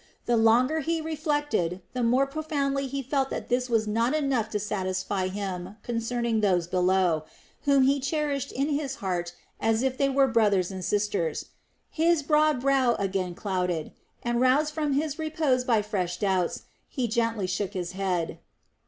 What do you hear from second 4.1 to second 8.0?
enough to satisfy him concerning those below, whom he